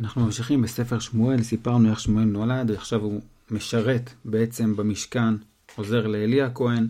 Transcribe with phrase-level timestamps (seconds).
[0.00, 5.34] אנחנו ממשיכים בספר שמואל, סיפרנו איך שמואל נולד, ועכשיו הוא משרת בעצם במשכן,
[5.76, 6.88] עוזר לאלי הכהן,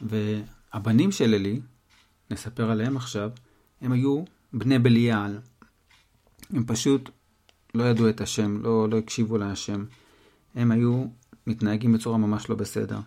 [0.00, 1.60] והבנים של אלי,
[2.30, 3.30] נספר עליהם עכשיו,
[3.80, 5.38] הם היו בני בליעל.
[6.50, 7.10] הם פשוט
[7.74, 9.84] לא ידעו את השם, לא, לא הקשיבו להשם.
[10.54, 11.04] הם היו
[11.46, 12.98] מתנהגים בצורה ממש לא בסדר.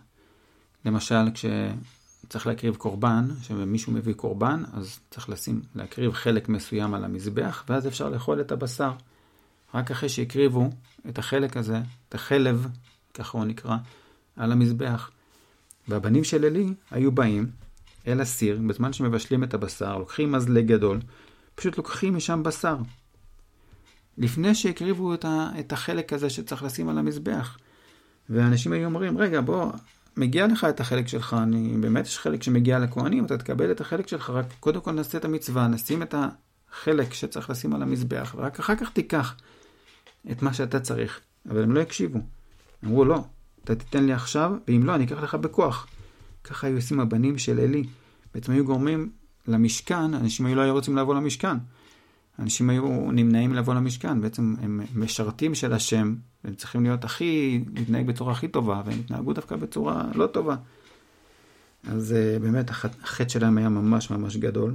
[0.84, 1.30] למשל,
[2.28, 7.86] כשצריך להקריב קורבן, כשמישהו מביא קורבן, אז צריך לשים, להקריב חלק מסוים על המזבח, ואז
[7.86, 8.92] אפשר לאכול את הבשר.
[9.74, 10.70] רק אחרי שהקריבו
[11.08, 12.66] את החלק הזה, את החלב,
[13.14, 13.76] ככה הוא נקרא,
[14.36, 15.10] על המזבח.
[15.88, 17.50] והבנים של עלי היו באים
[18.06, 21.00] אל הסיר, בזמן שמבשלים את הבשר, לוקחים מזלג גדול,
[21.54, 22.76] פשוט לוקחים משם בשר.
[24.18, 25.14] לפני שהקריבו
[25.58, 27.58] את החלק הזה שצריך לשים על המזבח.
[28.30, 29.72] ואנשים היו אומרים, רגע, בוא,
[30.18, 34.08] מגיע לך את החלק שלך, אני, באמת יש חלק שמגיע לכהנים, אתה תקבל את החלק
[34.08, 38.58] שלך, רק קודם כל נעשה את המצווה, נשים את החלק שצריך לשים על המזבח, ורק
[38.58, 39.34] אחר כך תיקח
[40.30, 41.20] את מה שאתה צריך.
[41.50, 42.18] אבל הם לא הקשיבו.
[42.84, 43.24] אמרו, לא,
[43.64, 45.86] אתה תיתן לי עכשיו, ואם לא, אני אקח לך בכוח.
[46.44, 47.84] ככה היו עושים הבנים של עלי.
[48.34, 49.10] בעצם היו גורמים
[49.48, 51.56] למשכן, אנשים היו לא היו רוצים לבוא למשכן.
[52.38, 58.06] אנשים היו נמנעים לבוא למשכן, בעצם הם משרתים של השם, הם צריכים להיות הכי, להתנהג
[58.06, 60.56] בצורה הכי טובה, והם התנהגו דווקא בצורה לא טובה.
[61.88, 64.74] אז uh, באמת החטא שלהם היה ממש ממש גדול.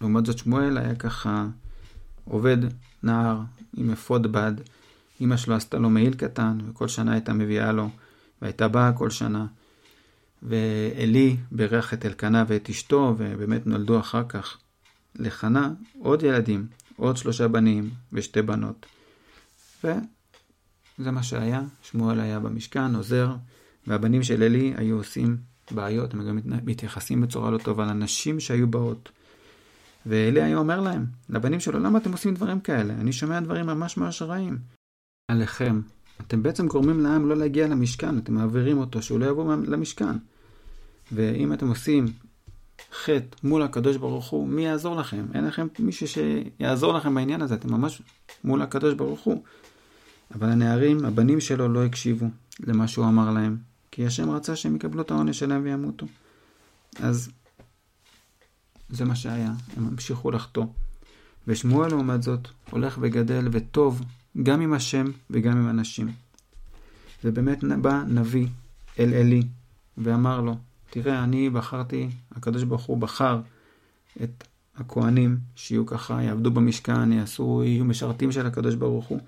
[0.00, 1.46] לעומת זאת שמואל היה ככה
[2.24, 2.56] עובד
[3.02, 3.40] נער
[3.76, 4.52] עם אפוד בד,
[5.20, 7.88] אמא שלו עשתה לו מעיל קטן, וכל שנה הייתה מביאה לו,
[8.42, 9.46] והייתה באה כל שנה.
[10.42, 14.58] ועלי בירך את אלקנה ואת אשתו, ובאמת נולדו אחר כך
[15.18, 18.86] לחנה עוד ילדים, עוד שלושה בנים ושתי בנות.
[19.84, 23.34] וזה מה שהיה, שמואל היה במשכן, עוזר,
[23.86, 25.36] והבנים של עלי היו עושים
[25.70, 29.10] בעיות, הם גם מתייחסים בצורה לא טובה לנשים שהיו באות.
[30.06, 32.94] ואלי היה אומר להם, לבנים שלו, למה אתם עושים דברים כאלה?
[32.94, 34.58] אני שומע דברים ממש ממש רעים.
[35.28, 35.80] עליכם.
[36.20, 40.16] אתם בעצם גורמים לעם לא להגיע למשכן, אתם מעבירים אותו, שהוא לא יבוא למשכן.
[41.12, 42.06] ואם אתם עושים
[42.92, 45.24] חטא מול הקדוש ברוך הוא, מי יעזור לכם?
[45.34, 48.02] אין לכם מישהו שיעזור לכם בעניין הזה, אתם ממש
[48.44, 49.42] מול הקדוש ברוך הוא.
[50.34, 52.26] אבל הנערים, הבנים שלו, לא הקשיבו
[52.60, 53.56] למה שהוא אמר להם,
[53.90, 56.06] כי השם רצה שהם יקבלו את העונש שלהם וימותו.
[57.00, 57.30] אז
[58.88, 60.64] זה מה שהיה, הם המשיכו לחטוא.
[61.48, 64.02] ושמואל לעומת זאת הולך וגדל וטוב
[64.42, 66.12] גם עם השם וגם עם אנשים.
[67.24, 68.46] ובאמת בא נביא
[68.98, 69.42] אל עלי
[69.98, 70.56] ואמר לו,
[70.90, 73.40] תראה, אני בחרתי, הקדוש ברוך הוא בחר
[74.22, 74.44] את
[74.76, 79.20] הכהנים שיהיו ככה, יעבדו במשכן, יעשו, יהיו משרתים של הקדוש ברוך הוא,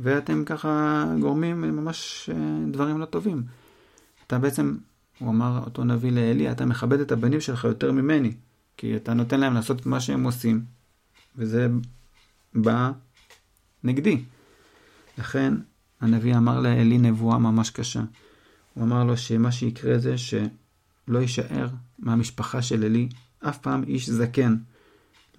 [0.00, 2.36] ואתם ככה גורמים ממש אה,
[2.72, 3.42] דברים לא טובים.
[4.26, 4.76] אתה בעצם,
[5.18, 8.32] הוא אמר אותו נביא לעלי, אתה מכבד את הבנים שלך יותר ממני,
[8.76, 10.64] כי אתה נותן להם לעשות את מה שהם עושים,
[11.36, 11.68] וזה
[12.54, 12.92] בא
[13.84, 14.22] נגדי.
[15.18, 15.54] לכן
[16.00, 18.02] הנביא אמר לעלי נבואה ממש קשה.
[18.74, 20.18] הוא אמר לו שמה שיקרה זה
[21.06, 23.08] שלא יישאר מהמשפחה של עלי
[23.48, 24.56] אף פעם איש זקן.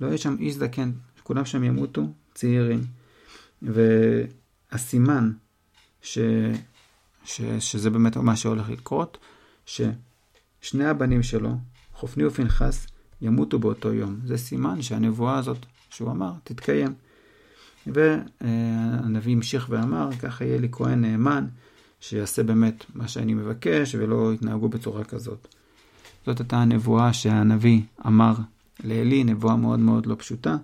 [0.01, 0.91] לא יהיה שם איש זקן,
[1.23, 2.81] כולם שם ימותו צעירים.
[3.61, 5.31] והסימן
[6.01, 6.19] ש...
[7.25, 7.41] ש...
[7.59, 9.17] שזה באמת מה שהולך לקרות,
[9.65, 11.57] ששני הבנים שלו,
[11.93, 12.87] חופני ופנחס,
[13.21, 14.19] ימותו באותו יום.
[14.25, 16.93] זה סימן שהנבואה הזאת שהוא אמר תתקיים.
[17.87, 21.47] והנביא המשיך ואמר, ככה יהיה לי כהן נאמן,
[21.99, 25.47] שיעשה באמת מה שאני מבקש ולא יתנהגו בצורה כזאת.
[26.25, 28.33] זאת הייתה הנבואה שהנביא אמר
[28.83, 30.57] לעלי, נבואה מאוד מאוד לא פשוטה.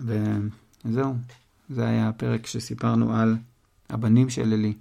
[0.00, 1.14] וזהו,
[1.70, 3.36] זה היה הפרק שסיפרנו על
[3.88, 4.72] הבנים של עלי.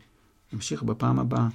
[0.54, 1.48] נמשיך בפעם הבאה.